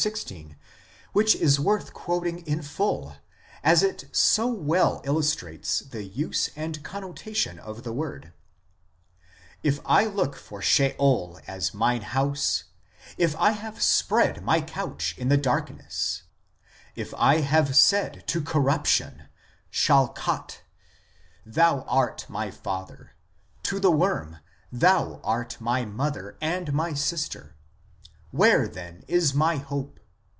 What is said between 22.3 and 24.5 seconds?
father; to the worm,